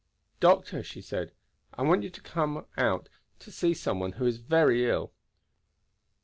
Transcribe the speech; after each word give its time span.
"Doctor," 0.39 0.81
she 0.81 0.99
said, 0.99 1.31
"I 1.75 1.83
want 1.83 2.01
you 2.01 2.09
to 2.09 2.21
come 2.21 2.65
out 2.75 3.07
to 3.37 3.51
see 3.51 3.75
some 3.75 3.99
one 3.99 4.13
who 4.13 4.25
is 4.25 4.37
very 4.37 4.89
ill." 4.89 5.13